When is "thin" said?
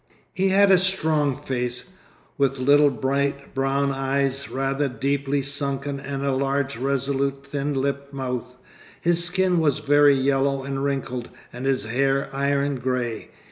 7.45-7.75